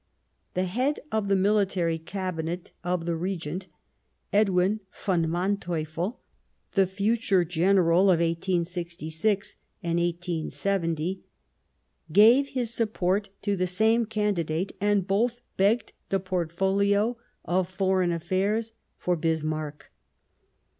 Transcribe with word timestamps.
The 0.55 0.63
head 0.63 0.99
of 1.11 1.27
the 1.27 1.35
Military 1.35 1.99
Cabinet 1.99 2.71
of 2.83 3.05
the 3.05 3.15
Regent, 3.15 3.67
Edwin 4.33 4.79
von 4.91 5.27
Manteuffel, 5.29 6.17
the 6.71 6.87
future 6.87 7.45
General 7.45 8.09
of 8.09 8.17
1866 8.19 9.57
and 9.83 9.99
1870, 9.99 11.21
gave 12.11 12.47
his 12.47 12.73
support 12.73 13.29
to 13.43 13.55
the 13.55 13.67
same 13.67 14.05
candidate, 14.07 14.71
and 14.81 15.05
both 15.05 15.41
begged 15.55 15.93
the 16.09 16.19
portfolio 16.19 17.15
of 17.45 17.69
Foreign 17.69 18.11
Affairs 18.11 18.73
for 18.97 19.15
Bismarck. 19.15 19.91